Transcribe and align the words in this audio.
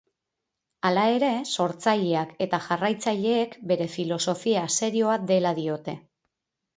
Hala 0.87 1.01
ere, 1.17 1.27
sortzaileak 1.49 2.31
eta 2.45 2.59
jarraitzaileek 2.67 3.53
bere 3.73 3.87
filosofia 3.97 4.65
serioa 4.77 5.19
dela 5.33 5.53
diote. 5.61 5.95